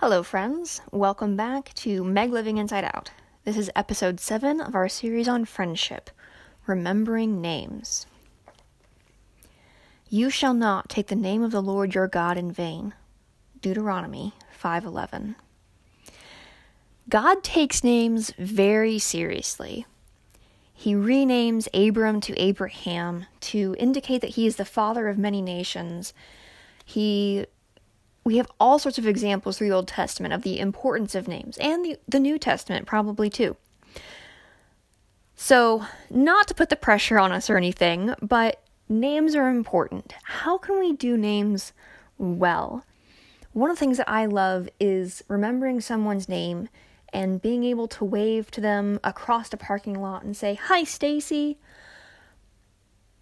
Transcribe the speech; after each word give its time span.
Hello, 0.00 0.22
friends. 0.22 0.80
Welcome 0.92 1.34
back 1.34 1.74
to 1.74 2.04
Meg 2.04 2.30
Living 2.30 2.56
Inside 2.56 2.84
Out. 2.84 3.10
This 3.42 3.56
is 3.56 3.68
episode 3.74 4.20
7 4.20 4.60
of 4.60 4.76
our 4.76 4.88
series 4.88 5.26
on 5.26 5.44
friendship 5.44 6.10
Remembering 6.68 7.40
Names. 7.40 8.06
You 10.08 10.30
shall 10.30 10.54
not 10.54 10.88
take 10.88 11.08
the 11.08 11.16
name 11.16 11.42
of 11.42 11.50
the 11.50 11.60
Lord 11.60 11.96
your 11.96 12.06
God 12.06 12.38
in 12.38 12.52
vain. 12.52 12.94
Deuteronomy 13.60 14.34
5:11. 14.52 15.34
God 17.08 17.42
takes 17.42 17.82
names 17.82 18.32
very 18.38 19.00
seriously. 19.00 19.84
He 20.72 20.94
renames 20.94 21.66
Abram 21.74 22.20
to 22.20 22.38
Abraham 22.38 23.26
to 23.40 23.74
indicate 23.80 24.20
that 24.20 24.36
he 24.36 24.46
is 24.46 24.54
the 24.54 24.64
father 24.64 25.08
of 25.08 25.18
many 25.18 25.42
nations. 25.42 26.14
He 26.84 27.46
we 28.28 28.36
have 28.36 28.52
all 28.60 28.78
sorts 28.78 28.98
of 28.98 29.06
examples 29.06 29.56
through 29.56 29.70
the 29.70 29.74
Old 29.74 29.88
Testament 29.88 30.34
of 30.34 30.42
the 30.42 30.60
importance 30.60 31.14
of 31.14 31.26
names, 31.26 31.56
and 31.56 31.82
the, 31.82 31.96
the 32.06 32.20
New 32.20 32.38
Testament 32.38 32.86
probably 32.86 33.30
too. 33.30 33.56
So, 35.34 35.86
not 36.10 36.46
to 36.48 36.54
put 36.54 36.68
the 36.68 36.76
pressure 36.76 37.18
on 37.18 37.32
us 37.32 37.48
or 37.48 37.56
anything, 37.56 38.14
but 38.20 38.62
names 38.86 39.34
are 39.34 39.48
important. 39.48 40.12
How 40.24 40.58
can 40.58 40.78
we 40.78 40.92
do 40.92 41.16
names 41.16 41.72
well? 42.18 42.84
One 43.54 43.70
of 43.70 43.76
the 43.78 43.80
things 43.80 43.96
that 43.96 44.10
I 44.10 44.26
love 44.26 44.68
is 44.78 45.24
remembering 45.26 45.80
someone's 45.80 46.28
name 46.28 46.68
and 47.14 47.40
being 47.40 47.64
able 47.64 47.88
to 47.88 48.04
wave 48.04 48.50
to 48.50 48.60
them 48.60 49.00
across 49.02 49.48
the 49.48 49.56
parking 49.56 49.98
lot 49.98 50.22
and 50.22 50.36
say, 50.36 50.58
Hi, 50.64 50.84
Stacy. 50.84 51.56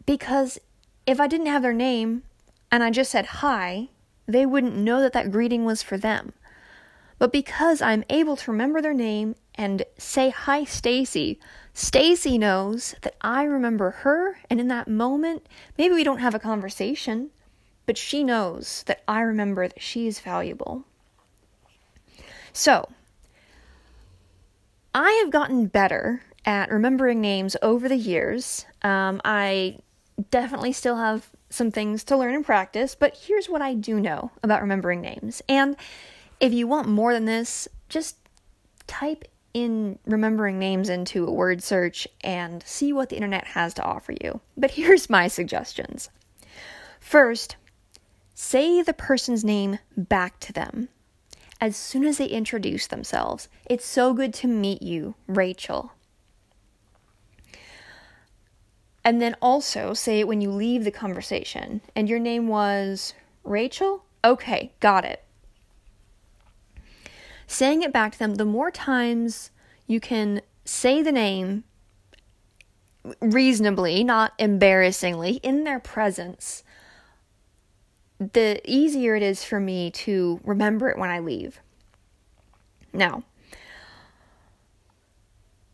Because 0.05 0.59
if 1.07 1.21
I 1.21 1.29
didn't 1.29 1.47
have 1.47 1.63
their 1.63 1.73
name 1.73 2.25
and 2.73 2.83
I 2.83 2.91
just 2.91 3.13
said 3.13 3.27
hi, 3.27 3.91
they 4.27 4.47
wouldn't 4.47 4.77
know 4.77 5.01
that 5.01 5.13
that 5.13 5.31
greeting 5.31 5.65
was 5.65 5.83
for 5.83 5.97
them. 5.97 6.33
But 7.19 7.33
because 7.33 7.81
I'm 7.81 8.05
able 8.11 8.37
to 8.37 8.51
remember 8.51 8.83
their 8.83 8.95
name 8.95 9.37
and 9.55 9.85
say 9.97 10.31
hi 10.31 10.65
Stacy, 10.65 11.39
Stacy 11.73 12.37
knows 12.39 12.95
that 13.03 13.17
I 13.21 13.45
remember 13.45 13.91
her 13.91 14.39
and 14.51 14.61
in 14.61 14.69
that 14.69 14.89
moment, 14.89 15.47
maybe 15.79 15.95
we 15.95 16.05
don't 16.05 16.19
have 16.19 16.35
a 16.35 16.39
conversation, 16.39 17.31
but 17.87 17.97
she 17.97 18.25
knows 18.25 18.83
that 18.87 19.03
I 19.09 19.21
remember 19.21 19.69
that 19.69 19.81
she 19.81 20.07
is 20.07 20.21
valuable. 20.21 20.85
So, 22.53 22.89
I 24.95 25.11
have 25.23 25.31
gotten 25.31 25.67
better 25.67 26.23
at 26.47 26.71
remembering 26.71 27.21
names 27.21 27.57
over 27.61 27.89
the 27.89 27.97
years. 27.97 28.65
Um, 28.83 29.21
I 29.25 29.79
definitely 30.31 30.73
still 30.73 30.97
have 30.97 31.29
some 31.51 31.71
things 31.71 32.05
to 32.05 32.17
learn 32.17 32.35
and 32.35 32.45
practice, 32.45 32.95
but 32.95 33.17
here's 33.17 33.49
what 33.49 33.63
I 33.63 33.75
do 33.75 34.01
know 34.01 34.31
about 34.43 34.63
remembering 34.63 35.01
names. 35.01 35.43
And 35.49 35.77
if 36.41 36.53
you 36.53 36.67
want 36.67 36.89
more 36.89 37.13
than 37.13 37.25
this, 37.25 37.69
just 37.89 38.17
type 38.87 39.25
in 39.55 39.99
remembering 40.05 40.59
names 40.59 40.89
into 40.89 41.27
a 41.27 41.33
word 41.33 41.63
search 41.63 42.07
and 42.23 42.63
see 42.65 42.93
what 42.93 43.09
the 43.09 43.17
internet 43.17 43.47
has 43.47 43.73
to 43.75 43.83
offer 43.83 44.13
you. 44.21 44.41
But 44.57 44.73
here's 44.73 45.09
my 45.09 45.29
suggestions. 45.29 46.11
First, 47.01 47.57
say 48.35 48.83
the 48.83 48.93
person's 48.93 49.45
name 49.45 49.79
back 49.97 50.39
to 50.41 50.53
them 50.53 50.89
as 51.61 51.77
soon 51.77 52.05
as 52.05 52.19
they 52.19 52.27
introduce 52.27 52.87
themselves. 52.87 53.49
It's 53.65 53.87
so 53.87 54.13
good 54.13 54.35
to 54.35 54.47
meet 54.47 54.83
you, 54.83 55.15
Rachel. 55.27 55.93
And 59.07 59.23
then 59.23 59.37
also 59.41 59.95
say 59.95 60.19
it 60.19 60.27
when 60.27 60.41
you 60.41 60.51
leave 60.51 60.83
the 60.83 60.91
conversation. 60.91 61.81
And 61.95 62.09
your 62.09 62.19
name 62.19 62.49
was 62.49 63.15
Rachel? 63.45 64.05
Okay, 64.25 64.73
got 64.81 65.05
it. 65.05 65.23
Saying 67.47 67.83
it 67.83 67.93
back 67.93 68.15
to 68.15 68.19
them, 68.19 68.35
the 68.35 68.45
more 68.45 68.73
times 68.73 69.53
you 69.87 70.01
can 70.01 70.41
say 70.65 71.03
the 71.03 71.13
name 71.13 71.63
reasonably, 73.21 74.03
not 74.03 74.33
embarrassingly, 74.41 75.35
in 75.45 75.63
their 75.63 75.79
presence, 75.79 76.65
the 78.19 78.61
easier 78.65 79.15
it 79.15 79.23
is 79.23 79.45
for 79.45 79.61
me 79.61 79.89
to 79.93 80.41
remember 80.43 80.89
it 80.89 80.99
when 80.99 81.11
I 81.11 81.21
leave. 81.21 81.61
Now, 82.93 83.23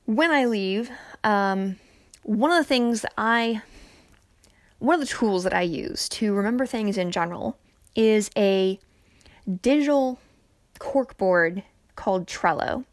when 0.05 0.31
I 0.31 0.45
leave, 0.45 0.91
um, 1.25 1.77
one 2.23 2.51
of 2.51 2.59
the 2.59 2.65
things 2.65 3.03
that 3.03 3.13
I, 3.19 3.63
one 4.79 4.95
of 4.95 5.01
the 5.01 5.07
tools 5.07 5.45
that 5.45 5.55
I 5.55 5.63
use 5.63 6.09
to 6.11 6.33
remember 6.35 6.67
things 6.67 6.97
in 6.97 7.11
general 7.11 7.59
is 7.95 8.31
a 8.37 8.79
digital 9.61 10.19
corkboard 10.79 11.63
called 11.97 12.27
Trello. 12.27 12.85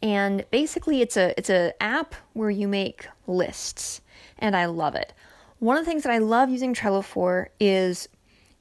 And 0.00 0.44
basically 0.50 1.00
it's 1.00 1.16
a 1.16 1.34
it's 1.36 1.50
a 1.50 1.72
app 1.82 2.14
where 2.32 2.50
you 2.50 2.68
make 2.68 3.08
lists 3.26 4.00
and 4.38 4.56
I 4.56 4.66
love 4.66 4.94
it. 4.94 5.12
One 5.58 5.76
of 5.76 5.84
the 5.84 5.90
things 5.90 6.04
that 6.04 6.12
I 6.12 6.18
love 6.18 6.50
using 6.50 6.72
Trello 6.72 7.02
for 7.02 7.50
is 7.58 8.08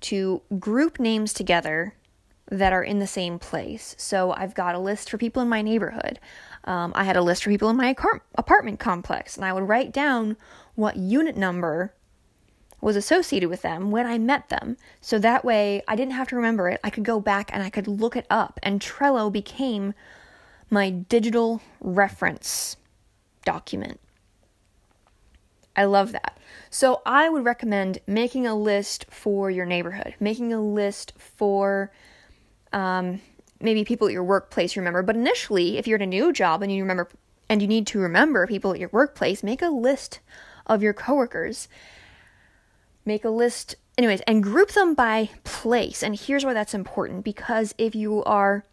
to 0.01 0.41
group 0.57 0.99
names 0.99 1.33
together 1.33 1.93
that 2.49 2.73
are 2.73 2.83
in 2.83 2.99
the 2.99 3.07
same 3.07 3.39
place. 3.39 3.95
So 3.97 4.31
I've 4.31 4.55
got 4.55 4.75
a 4.75 4.79
list 4.79 5.09
for 5.09 5.17
people 5.17 5.41
in 5.41 5.49
my 5.49 5.61
neighborhood. 5.61 6.19
Um, 6.63 6.93
I 6.95 7.03
had 7.03 7.17
a 7.17 7.21
list 7.21 7.43
for 7.43 7.49
people 7.49 7.69
in 7.69 7.75
my 7.75 7.95
apartment 8.35 8.79
complex, 8.79 9.35
and 9.35 9.45
I 9.45 9.53
would 9.53 9.67
write 9.67 9.91
down 9.91 10.37
what 10.75 10.97
unit 10.97 11.35
number 11.35 11.93
was 12.79 12.95
associated 12.95 13.49
with 13.49 13.63
them 13.63 13.91
when 13.91 14.05
I 14.05 14.17
met 14.17 14.49
them. 14.49 14.77
So 15.01 15.17
that 15.19 15.43
way 15.43 15.81
I 15.87 15.95
didn't 15.95 16.13
have 16.13 16.27
to 16.29 16.35
remember 16.35 16.69
it. 16.69 16.79
I 16.83 16.89
could 16.89 17.03
go 17.03 17.19
back 17.19 17.49
and 17.51 17.63
I 17.63 17.69
could 17.69 17.87
look 17.87 18.15
it 18.15 18.27
up. 18.29 18.59
And 18.61 18.79
Trello 18.79 19.31
became 19.31 19.93
my 20.69 20.89
digital 20.89 21.61
reference 21.81 22.77
document. 23.45 23.99
I 25.75 25.85
love 25.85 26.11
that. 26.11 26.37
So 26.69 27.01
I 27.05 27.29
would 27.29 27.45
recommend 27.45 27.99
making 28.07 28.45
a 28.45 28.55
list 28.55 29.05
for 29.09 29.49
your 29.49 29.65
neighborhood, 29.65 30.15
making 30.19 30.51
a 30.53 30.61
list 30.61 31.13
for 31.17 31.91
um, 32.73 33.21
maybe 33.59 33.83
people 33.83 34.07
at 34.07 34.13
your 34.13 34.23
workplace 34.23 34.77
remember. 34.77 35.01
But 35.01 35.15
initially, 35.15 35.77
if 35.77 35.87
you're 35.87 35.97
at 35.97 36.01
a 36.01 36.07
new 36.07 36.31
job 36.33 36.61
and 36.61 36.71
you 36.71 36.81
remember 36.83 37.09
and 37.49 37.61
you 37.61 37.67
need 37.67 37.87
to 37.87 37.99
remember 37.99 38.45
people 38.45 38.73
at 38.73 38.79
your 38.79 38.89
workplace, 38.91 39.43
make 39.43 39.61
a 39.61 39.69
list 39.69 40.19
of 40.65 40.83
your 40.83 40.93
coworkers. 40.93 41.67
Make 43.05 43.23
a 43.23 43.29
list, 43.29 43.75
anyways, 43.97 44.21
and 44.21 44.43
group 44.43 44.71
them 44.71 44.93
by 44.93 45.29
place. 45.45 46.03
And 46.03 46.19
here's 46.19 46.43
why 46.43 46.53
that's 46.53 46.73
important 46.73 47.23
because 47.23 47.73
if 47.77 47.95
you 47.95 48.23
are 48.25 48.65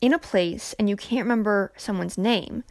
in 0.00 0.14
a 0.14 0.18
place 0.18 0.74
and 0.78 0.88
you 0.88 0.96
can't 0.96 1.24
remember 1.24 1.72
someone's 1.76 2.16
name, 2.16 2.62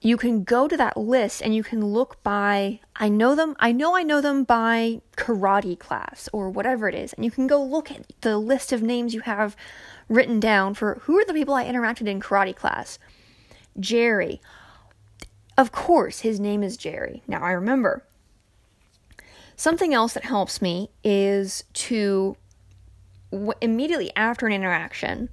you 0.00 0.16
can 0.16 0.44
go 0.44 0.68
to 0.68 0.76
that 0.76 0.96
list 0.96 1.42
and 1.42 1.54
you 1.54 1.64
can 1.64 1.84
look 1.84 2.22
by 2.22 2.80
I 2.96 3.08
know 3.08 3.34
them 3.34 3.56
I 3.58 3.72
know 3.72 3.96
I 3.96 4.02
know 4.02 4.20
them 4.20 4.44
by 4.44 5.00
karate 5.16 5.78
class 5.78 6.28
or 6.32 6.50
whatever 6.50 6.88
it 6.88 6.94
is. 6.94 7.12
And 7.12 7.24
you 7.24 7.30
can 7.30 7.46
go 7.46 7.62
look 7.62 7.90
at 7.90 8.06
the 8.20 8.38
list 8.38 8.72
of 8.72 8.82
names 8.82 9.14
you 9.14 9.20
have 9.22 9.56
written 10.08 10.38
down 10.38 10.74
for 10.74 11.00
who 11.02 11.18
are 11.18 11.24
the 11.24 11.34
people 11.34 11.54
I 11.54 11.64
interacted 11.64 12.06
in 12.06 12.20
karate 12.20 12.54
class. 12.54 12.98
Jerry. 13.78 14.40
Of 15.56 15.72
course 15.72 16.20
his 16.20 16.38
name 16.38 16.62
is 16.62 16.76
Jerry. 16.76 17.22
Now 17.26 17.42
I 17.42 17.50
remember. 17.50 18.04
Something 19.56 19.92
else 19.92 20.14
that 20.14 20.24
helps 20.24 20.62
me 20.62 20.90
is 21.02 21.64
to 21.72 22.36
w- 23.32 23.52
immediately 23.60 24.12
after 24.14 24.46
an 24.46 24.52
interaction 24.52 25.28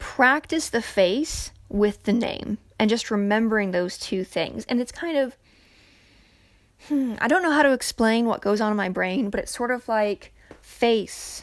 practice 0.00 0.70
the 0.70 0.82
face 0.82 1.52
with 1.68 2.02
the 2.02 2.12
name 2.12 2.58
and 2.78 2.88
just 2.88 3.10
remembering 3.10 3.70
those 3.70 3.98
two 3.98 4.24
things. 4.24 4.64
And 4.68 4.80
it's 4.80 4.92
kind 4.92 5.18
of, 5.18 5.36
hmm, 6.88 7.14
I 7.20 7.28
don't 7.28 7.42
know 7.42 7.50
how 7.50 7.62
to 7.62 7.72
explain 7.72 8.26
what 8.26 8.40
goes 8.40 8.60
on 8.60 8.70
in 8.70 8.76
my 8.76 8.88
brain, 8.88 9.30
but 9.30 9.40
it's 9.40 9.54
sort 9.54 9.70
of 9.70 9.88
like 9.88 10.32
face, 10.60 11.42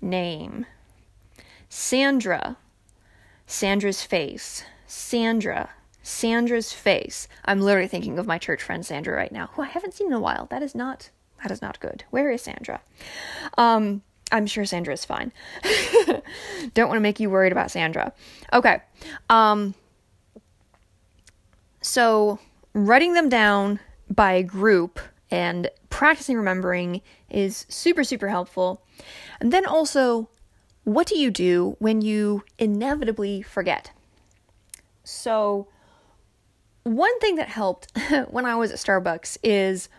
name, 0.00 0.66
Sandra, 1.68 2.56
Sandra's 3.46 4.02
face, 4.02 4.64
Sandra, 4.86 5.70
Sandra's 6.02 6.72
face. 6.72 7.28
I'm 7.44 7.60
literally 7.60 7.88
thinking 7.88 8.18
of 8.18 8.26
my 8.26 8.38
church 8.38 8.62
friend 8.62 8.84
Sandra 8.84 9.16
right 9.16 9.32
now, 9.32 9.50
who 9.54 9.62
I 9.62 9.66
haven't 9.66 9.94
seen 9.94 10.08
in 10.08 10.12
a 10.12 10.20
while. 10.20 10.46
That 10.46 10.62
is 10.62 10.74
not 10.74 11.10
that 11.42 11.50
is 11.50 11.60
not 11.60 11.80
good. 11.80 12.04
Where 12.10 12.30
is 12.30 12.42
Sandra? 12.42 12.80
Um, 13.58 14.02
I'm 14.32 14.46
sure 14.46 14.64
Sandra 14.64 14.94
is 14.94 15.04
fine. 15.04 15.30
Don't 16.74 16.88
want 16.88 16.96
to 16.96 17.00
make 17.00 17.20
you 17.20 17.28
worried 17.28 17.52
about 17.52 17.70
Sandra. 17.70 18.12
Okay. 18.52 18.80
Um, 19.28 19.74
so, 21.84 22.38
writing 22.72 23.12
them 23.12 23.28
down 23.28 23.78
by 24.08 24.40
group 24.40 24.98
and 25.30 25.68
practicing 25.90 26.38
remembering 26.38 27.02
is 27.28 27.66
super, 27.68 28.04
super 28.04 28.28
helpful. 28.28 28.82
And 29.38 29.52
then 29.52 29.66
also, 29.66 30.30
what 30.84 31.06
do 31.06 31.18
you 31.18 31.30
do 31.30 31.76
when 31.80 32.00
you 32.00 32.42
inevitably 32.58 33.42
forget? 33.42 33.90
So, 35.02 35.68
one 36.84 37.20
thing 37.20 37.36
that 37.36 37.48
helped 37.48 37.92
when 38.30 38.46
I 38.46 38.56
was 38.56 38.70
at 38.70 38.78
Starbucks 38.78 39.36
is 39.42 39.90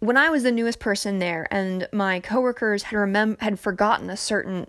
when 0.00 0.18
I 0.18 0.28
was 0.28 0.42
the 0.42 0.52
newest 0.52 0.78
person 0.78 1.20
there 1.20 1.48
and 1.50 1.88
my 1.90 2.20
coworkers 2.20 2.82
had 2.82 2.98
remem- 2.98 3.40
had 3.40 3.58
forgotten 3.58 4.10
a 4.10 4.16
certain 4.16 4.66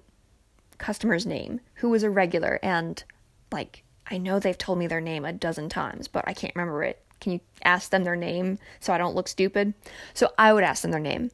customer's 0.78 1.26
name 1.26 1.60
who 1.76 1.90
was 1.90 2.02
a 2.02 2.10
regular 2.10 2.60
and 2.64 3.04
like 3.52 3.84
I 4.10 4.18
know 4.18 4.40
they've 4.40 4.58
told 4.58 4.78
me 4.78 4.88
their 4.88 5.02
name 5.02 5.26
a 5.26 5.34
dozen 5.34 5.70
times, 5.70 6.08
but 6.08 6.26
I 6.28 6.34
can't 6.34 6.56
remember 6.56 6.84
it. 6.84 7.02
Can 7.20 7.34
you 7.34 7.40
ask 7.64 7.90
them 7.90 8.04
their 8.04 8.16
name 8.16 8.60
so 8.80 8.94
I 8.94 8.98
don't 8.98 9.16
look 9.16 9.28
stupid? 9.28 9.74
So 10.14 10.32
I 10.38 10.54
would 10.54 10.64
ask 10.64 10.82
them 10.82 10.92
their 10.92 11.00
name. 11.00 11.32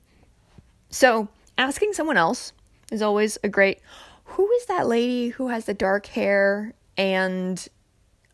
So 0.90 1.28
asking 1.58 1.94
someone 1.94 2.18
else 2.18 2.54
is 2.92 3.02
always 3.02 3.38
a 3.44 3.50
great 3.50 3.80
who 4.24 4.50
is 4.52 4.66
that 4.68 4.88
lady 4.88 5.30
who 5.30 5.50
has 5.50 5.66
the 5.66 5.74
dark 5.74 6.06
hair 6.08 6.74
and 6.98 7.68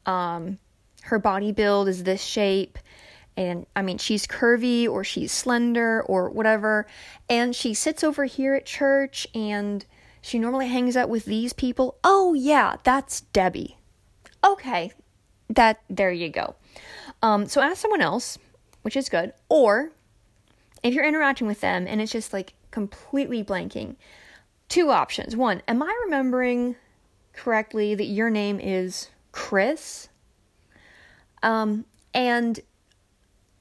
um 0.05 0.59
her 1.03 1.19
body 1.19 1.51
build 1.51 1.87
is 1.87 2.03
this 2.03 2.23
shape 2.23 2.77
and 3.35 3.65
I 3.75 3.81
mean 3.81 3.97
she's 3.97 4.27
curvy 4.27 4.87
or 4.87 5.03
she's 5.03 5.31
slender 5.31 6.01
or 6.03 6.29
whatever 6.29 6.85
and 7.29 7.55
she 7.55 7.73
sits 7.73 8.03
over 8.03 8.25
here 8.25 8.53
at 8.53 8.65
church 8.65 9.27
and 9.33 9.85
she 10.21 10.39
normally 10.39 10.67
hangs 10.67 10.97
out 10.97 11.09
with 11.09 11.25
these 11.25 11.53
people. 11.53 11.97
Oh 12.03 12.33
yeah, 12.33 12.75
that's 12.83 13.21
Debbie. 13.21 13.76
Okay. 14.47 14.91
That 15.49 15.81
there 15.89 16.11
you 16.11 16.29
go. 16.29 16.55
Um 17.21 17.47
so 17.47 17.61
ask 17.61 17.77
someone 17.77 18.01
else, 18.01 18.38
which 18.81 18.95
is 18.95 19.09
good, 19.09 19.33
or 19.49 19.91
if 20.83 20.94
you're 20.94 21.05
interacting 21.05 21.47
with 21.47 21.61
them 21.61 21.85
and 21.88 22.01
it's 22.01 22.11
just 22.11 22.33
like 22.33 22.53
completely 22.71 23.44
blanking, 23.44 23.95
two 24.69 24.89
options. 24.89 25.35
One, 25.35 25.61
am 25.67 25.81
I 25.81 26.01
remembering 26.05 26.75
correctly 27.33 27.95
that 27.95 28.05
your 28.05 28.29
name 28.29 28.59
is 28.59 29.09
Chris? 29.31 30.09
Um, 31.44 31.85
and 32.13 32.59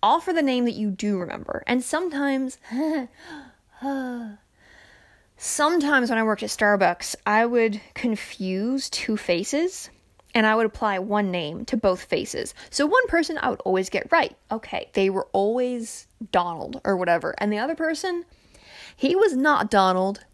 offer 0.03 0.33
the 0.33 0.43
name 0.43 0.65
that 0.65 0.75
you 0.75 0.91
do 0.91 1.19
remember. 1.19 1.62
And 1.67 1.83
sometimes, 1.83 2.59
sometimes 5.37 6.11
when 6.11 6.19
I 6.19 6.23
worked 6.23 6.43
at 6.43 6.50
Starbucks, 6.50 7.17
I 7.27 7.44
would 7.47 7.81
confuse 7.94 8.88
two 8.88 9.17
faces 9.17 9.91
and 10.37 10.47
I 10.47 10.55
would 10.55 10.67
apply 10.67 10.99
one 10.99 11.31
name 11.31 11.65
to 11.65 11.79
both 11.79 12.05
faces. 12.05 12.53
So 12.69 12.85
one 12.85 13.06
person 13.09 13.38
I 13.41 13.49
would 13.49 13.62
always 13.62 13.88
get 13.88 14.12
right. 14.12 14.37
Okay, 14.53 14.91
they 14.93 15.09
were 15.09 15.29
always 15.33 16.09
Donald 16.31 16.79
or 16.85 16.94
whatever. 16.94 17.35
And 17.38 17.50
the 17.50 17.59
other 17.59 17.75
person, 17.75 18.27
he 18.94 19.17
was 19.17 19.35
not 19.35 19.71
Donald. 19.71 20.27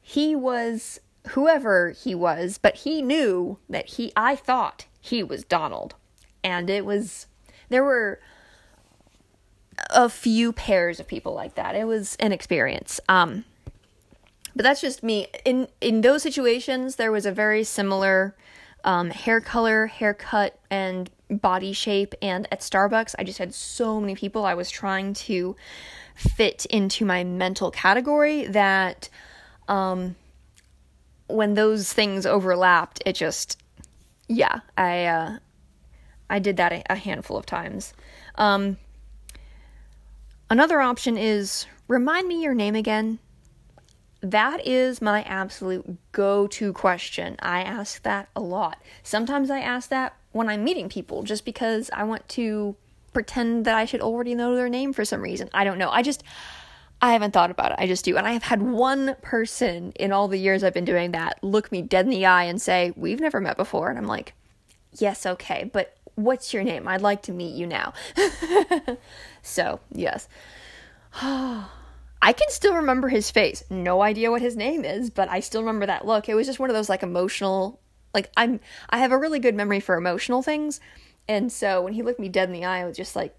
He 0.00 0.34
was 0.34 0.98
whoever 1.28 1.90
he 1.90 2.16
was, 2.16 2.58
but 2.58 2.78
he 2.78 3.00
knew 3.00 3.60
that 3.70 3.90
he 3.90 4.12
I 4.16 4.34
thought 4.34 4.86
he 5.00 5.22
was 5.22 5.44
Donald. 5.44 5.94
And 6.42 6.68
it 6.68 6.84
was 6.84 7.28
there 7.68 7.84
were 7.84 8.18
a 9.90 10.08
few 10.08 10.52
pairs 10.52 10.98
of 10.98 11.06
people 11.06 11.32
like 11.32 11.54
that. 11.54 11.76
It 11.76 11.86
was 11.86 12.16
an 12.16 12.32
experience. 12.32 12.98
Um 13.08 13.44
but 14.56 14.64
that's 14.64 14.80
just 14.80 15.04
me. 15.04 15.28
In 15.44 15.68
in 15.80 16.00
those 16.00 16.24
situations 16.24 16.96
there 16.96 17.12
was 17.12 17.24
a 17.24 17.30
very 17.30 17.62
similar 17.62 18.34
um, 18.84 19.10
hair 19.10 19.40
color, 19.40 19.86
haircut, 19.86 20.58
and 20.70 21.10
body 21.30 21.72
shape. 21.72 22.14
And 22.22 22.48
at 22.52 22.60
Starbucks, 22.60 23.14
I 23.18 23.24
just 23.24 23.38
had 23.38 23.54
so 23.54 24.00
many 24.00 24.14
people 24.14 24.44
I 24.44 24.54
was 24.54 24.70
trying 24.70 25.14
to 25.14 25.56
fit 26.14 26.66
into 26.66 27.04
my 27.04 27.24
mental 27.24 27.70
category 27.70 28.46
that 28.46 29.08
um, 29.68 30.16
when 31.28 31.54
those 31.54 31.92
things 31.92 32.26
overlapped, 32.26 33.02
it 33.04 33.14
just, 33.14 33.60
yeah, 34.28 34.60
I, 34.76 35.04
uh, 35.06 35.38
I 36.30 36.38
did 36.38 36.56
that 36.56 36.84
a, 36.88 36.94
handful 36.96 37.36
of 37.36 37.46
times. 37.46 37.92
Um, 38.34 38.78
another 40.50 40.80
option 40.80 41.16
is 41.16 41.66
remind 41.86 42.28
me 42.28 42.42
your 42.42 42.54
name 42.54 42.74
again 42.74 43.18
that 44.20 44.66
is 44.66 45.00
my 45.00 45.22
absolute 45.22 45.96
go 46.12 46.46
to 46.48 46.72
question. 46.72 47.36
I 47.40 47.62
ask 47.62 48.02
that 48.02 48.28
a 48.34 48.40
lot. 48.40 48.82
Sometimes 49.02 49.50
I 49.50 49.60
ask 49.60 49.90
that 49.90 50.16
when 50.32 50.48
I'm 50.48 50.64
meeting 50.64 50.88
people 50.88 51.22
just 51.22 51.44
because 51.44 51.90
I 51.92 52.04
want 52.04 52.28
to 52.30 52.74
pretend 53.12 53.64
that 53.64 53.76
I 53.76 53.84
should 53.84 54.00
already 54.00 54.34
know 54.34 54.54
their 54.54 54.68
name 54.68 54.92
for 54.92 55.04
some 55.04 55.20
reason. 55.20 55.48
I 55.54 55.64
don't 55.64 55.78
know. 55.78 55.90
I 55.90 56.02
just, 56.02 56.24
I 57.00 57.12
haven't 57.12 57.32
thought 57.32 57.50
about 57.50 57.72
it. 57.72 57.78
I 57.78 57.86
just 57.86 58.04
do. 58.04 58.16
And 58.16 58.26
I 58.26 58.32
have 58.32 58.42
had 58.42 58.60
one 58.60 59.16
person 59.22 59.92
in 59.92 60.12
all 60.12 60.26
the 60.26 60.38
years 60.38 60.64
I've 60.64 60.74
been 60.74 60.84
doing 60.84 61.12
that 61.12 61.38
look 61.42 61.70
me 61.70 61.82
dead 61.82 62.04
in 62.04 62.10
the 62.10 62.26
eye 62.26 62.44
and 62.44 62.60
say, 62.60 62.92
We've 62.96 63.20
never 63.20 63.40
met 63.40 63.56
before. 63.56 63.88
And 63.88 63.98
I'm 63.98 64.06
like, 64.06 64.34
Yes, 64.98 65.26
okay, 65.26 65.70
but 65.72 65.96
what's 66.16 66.52
your 66.52 66.64
name? 66.64 66.88
I'd 66.88 67.02
like 67.02 67.22
to 67.22 67.32
meet 67.32 67.54
you 67.54 67.66
now. 67.66 67.92
so, 69.42 69.78
yes. 69.92 70.28
I 72.20 72.32
can 72.32 72.50
still 72.50 72.74
remember 72.74 73.08
his 73.08 73.30
face. 73.30 73.62
No 73.70 74.02
idea 74.02 74.30
what 74.30 74.42
his 74.42 74.56
name 74.56 74.84
is, 74.84 75.10
but 75.10 75.30
I 75.30 75.40
still 75.40 75.62
remember 75.62 75.86
that 75.86 76.06
look. 76.06 76.28
It 76.28 76.34
was 76.34 76.46
just 76.46 76.58
one 76.58 76.70
of 76.70 76.74
those 76.74 76.88
like 76.88 77.02
emotional 77.02 77.80
like 78.14 78.30
I'm 78.36 78.60
I 78.90 78.98
have 78.98 79.12
a 79.12 79.18
really 79.18 79.38
good 79.38 79.54
memory 79.54 79.80
for 79.80 79.96
emotional 79.96 80.42
things. 80.42 80.80
And 81.28 81.52
so 81.52 81.82
when 81.82 81.92
he 81.92 82.02
looked 82.02 82.20
me 82.20 82.28
dead 82.28 82.48
in 82.48 82.52
the 82.52 82.64
eye, 82.64 82.80
I 82.80 82.86
was 82.86 82.96
just 82.96 83.14
like 83.14 83.34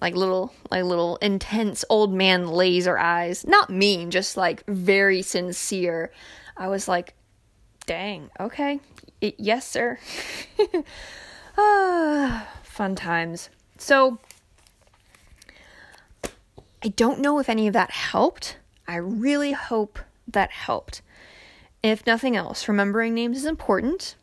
like 0.00 0.14
little 0.14 0.52
like 0.70 0.84
little 0.84 1.16
intense 1.16 1.84
old 1.88 2.12
man 2.12 2.48
laser 2.48 2.98
eyes. 2.98 3.46
Not 3.46 3.70
mean, 3.70 4.10
just 4.10 4.36
like 4.36 4.64
very 4.66 5.22
sincere. 5.22 6.10
I 6.56 6.68
was 6.68 6.88
like, 6.88 7.14
"Dang, 7.86 8.30
okay. 8.38 8.80
It, 9.20 9.36
yes, 9.38 9.66
sir." 9.66 9.98
ah, 11.58 12.48
fun 12.62 12.94
times. 12.94 13.50
So, 13.78 14.18
I 16.82 16.88
don't 16.88 17.20
know 17.20 17.38
if 17.38 17.48
any 17.48 17.66
of 17.66 17.74
that 17.74 17.90
helped. 17.90 18.56
I 18.88 18.96
really 18.96 19.52
hope 19.52 19.98
that 20.26 20.50
helped. 20.50 21.02
If 21.82 22.06
nothing 22.06 22.36
else, 22.36 22.68
remembering 22.68 23.14
names 23.14 23.36
is 23.36 23.44
important. 23.44 24.16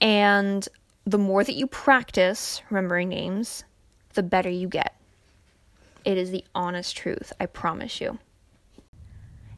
And 0.00 0.68
the 1.06 1.18
more 1.18 1.44
that 1.44 1.54
you 1.54 1.66
practice 1.66 2.60
remembering 2.68 3.08
names, 3.08 3.64
the 4.12 4.22
better 4.22 4.50
you 4.50 4.68
get. 4.68 4.94
It 6.04 6.18
is 6.18 6.30
the 6.30 6.44
honest 6.54 6.96
truth, 6.96 7.32
I 7.40 7.46
promise 7.46 8.00
you. 8.00 8.18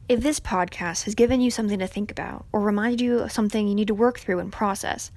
If 0.07 0.21
this 0.21 0.39
podcast 0.39 1.03
has 1.03 1.15
given 1.15 1.41
you 1.41 1.51
something 1.51 1.79
to 1.79 1.87
think 1.87 2.11
about 2.11 2.45
or 2.51 2.61
reminded 2.61 3.01
you 3.01 3.19
of 3.19 3.31
something 3.31 3.67
you 3.67 3.75
need 3.75 3.87
to 3.87 3.93
work 3.93 4.19
through 4.19 4.39
and 4.39 4.51
process, 4.51 5.11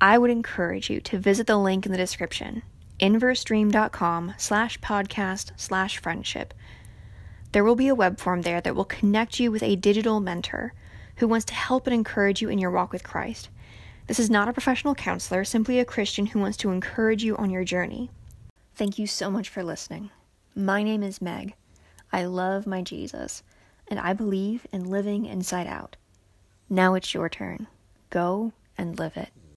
I 0.00 0.18
would 0.18 0.30
encourage 0.30 0.90
you 0.90 1.00
to 1.02 1.18
visit 1.18 1.46
the 1.46 1.56
link 1.56 1.86
in 1.86 1.92
the 1.92 1.98
description 1.98 2.62
inversestream.com 3.00 4.34
slash 4.36 4.78
podcast 4.80 5.52
slash 5.56 5.98
friendship. 5.98 6.54
There 7.52 7.64
will 7.64 7.76
be 7.76 7.88
a 7.88 7.94
web 7.94 8.20
form 8.20 8.42
there 8.42 8.60
that 8.60 8.76
will 8.76 8.84
connect 8.84 9.40
you 9.40 9.50
with 9.50 9.62
a 9.62 9.76
digital 9.76 10.20
mentor 10.20 10.72
who 11.16 11.26
wants 11.26 11.46
to 11.46 11.54
help 11.54 11.86
and 11.86 11.94
encourage 11.94 12.40
you 12.40 12.48
in 12.48 12.58
your 12.58 12.70
walk 12.70 12.92
with 12.92 13.02
Christ. 13.02 13.48
This 14.06 14.18
is 14.18 14.30
not 14.30 14.48
a 14.48 14.52
professional 14.52 14.94
counselor, 14.94 15.44
simply 15.44 15.78
a 15.78 15.84
Christian 15.84 16.26
who 16.26 16.40
wants 16.40 16.56
to 16.58 16.70
encourage 16.70 17.22
you 17.22 17.36
on 17.36 17.50
your 17.50 17.64
journey. 17.64 18.10
Thank 18.74 18.98
you 18.98 19.06
so 19.06 19.30
much 19.30 19.48
for 19.48 19.62
listening. 19.62 20.10
My 20.54 20.82
name 20.82 21.02
is 21.02 21.20
Meg. 21.20 21.54
I 22.12 22.24
love 22.24 22.66
my 22.66 22.82
Jesus, 22.82 23.42
and 23.88 24.00
I 24.00 24.12
believe 24.12 24.66
in 24.72 24.84
living 24.84 25.26
inside 25.26 25.66
out. 25.66 25.96
Now 26.68 26.94
it's 26.94 27.14
your 27.14 27.28
turn. 27.28 27.66
Go 28.10 28.52
and 28.76 28.98
live 28.98 29.16
it. 29.16 29.30